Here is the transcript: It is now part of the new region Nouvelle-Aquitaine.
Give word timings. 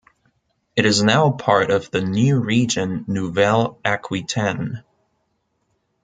It 0.75 0.87
is 0.87 1.03
now 1.03 1.29
part 1.29 1.69
of 1.69 1.91
the 1.91 2.01
new 2.01 2.39
region 2.39 3.05
Nouvelle-Aquitaine. 3.07 4.83